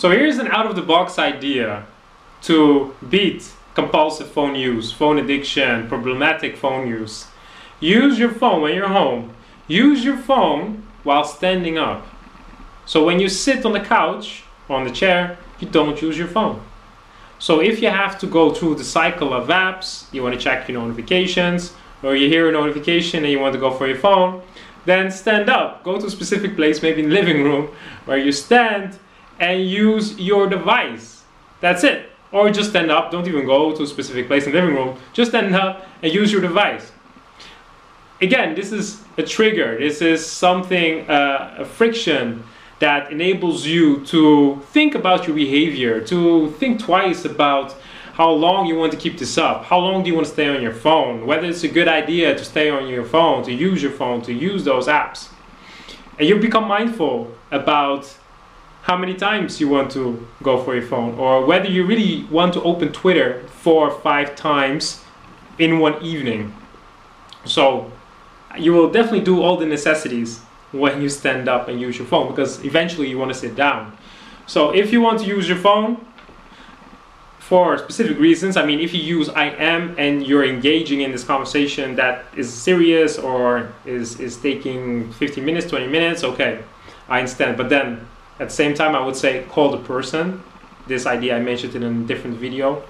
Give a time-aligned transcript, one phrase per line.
[0.00, 1.84] So here's an out of the box idea
[2.44, 7.26] to beat compulsive phone use, phone addiction, problematic phone use.
[7.80, 9.34] Use your phone when you're home.
[9.68, 12.06] Use your phone while standing up.
[12.86, 16.28] So when you sit on the couch or on the chair, you don't use your
[16.28, 16.62] phone.
[17.38, 20.66] So if you have to go through the cycle of apps, you want to check
[20.66, 24.40] your notifications, or you hear a notification and you want to go for your phone,
[24.86, 25.84] then stand up.
[25.84, 27.68] Go to a specific place, maybe in the living room,
[28.06, 28.98] where you stand
[29.40, 31.24] and use your device.
[31.60, 32.10] That's it.
[32.30, 33.10] Or just stand up.
[33.10, 34.96] Don't even go to a specific place in the living room.
[35.12, 36.92] Just stand up and use your device.
[38.20, 39.78] Again, this is a trigger.
[39.78, 42.44] This is something, uh, a friction
[42.78, 47.74] that enables you to think about your behavior, to think twice about
[48.12, 50.48] how long you want to keep this up, how long do you want to stay
[50.48, 53.82] on your phone, whether it's a good idea to stay on your phone, to use
[53.82, 55.28] your phone, to use those apps.
[56.18, 58.14] And you become mindful about
[58.90, 62.52] how many times you want to go for your phone, or whether you really want
[62.52, 65.04] to open Twitter four or five times
[65.60, 66.52] in one evening.
[67.44, 67.92] So
[68.58, 70.40] you will definitely do all the necessities
[70.72, 73.96] when you stand up and use your phone because eventually you want to sit down.
[74.48, 76.04] So if you want to use your phone
[77.38, 81.94] for specific reasons, I mean, if you use IM and you're engaging in this conversation
[81.94, 86.64] that is serious or is, is taking 15 minutes, 20 minutes, okay,
[87.08, 87.56] I understand.
[87.56, 88.08] But then
[88.40, 90.42] at the same time, I would say call the person.
[90.88, 92.82] This idea I mentioned in a different video.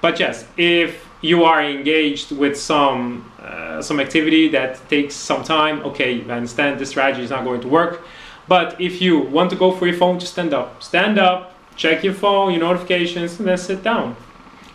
[0.00, 5.80] But yes, if you are engaged with some uh, some activity that takes some time,
[5.80, 8.02] okay, I understand this strategy is not going to work.
[8.46, 10.82] But if you want to go for your phone, just stand up.
[10.82, 14.16] Stand up, check your phone, your notifications, and then sit down.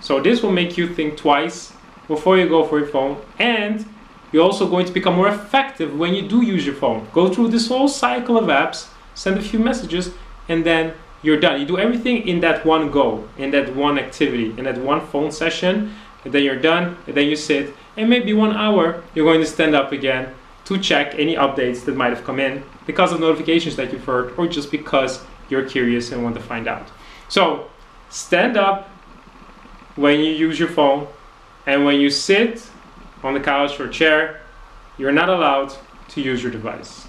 [0.02, 1.74] So this will make you think twice
[2.08, 3.86] before you go for your phone, and
[4.32, 7.08] you're also going to become more effective when you do use your phone.
[7.14, 10.12] Go through this whole cycle of apps, send a few messages,
[10.48, 11.60] and then you're done.
[11.60, 15.32] You do everything in that one go, in that one activity, in that one phone
[15.32, 19.42] session, and then you're done, and then you sit, and maybe one hour you're going
[19.42, 20.34] to stand up again
[20.66, 24.34] to check any updates that might have come in because of notifications that you've heard,
[24.38, 26.88] or just because you're curious and want to find out.
[27.30, 27.70] So
[28.10, 28.90] stand up
[29.96, 31.08] when you use your phone,
[31.66, 32.68] and when you sit
[33.24, 34.42] on the couch or chair,
[34.98, 35.76] you're not allowed
[36.10, 37.08] to use your device.